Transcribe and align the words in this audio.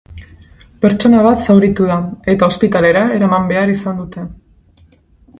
Pertsona 0.85 1.19
bat 1.25 1.43
zauritu 1.45 1.89
da, 1.89 1.97
eta 2.33 2.49
ospitalera 2.53 3.03
eraman 3.19 3.45
behar 3.53 3.73
izan 3.75 4.01
dute. 4.01 4.25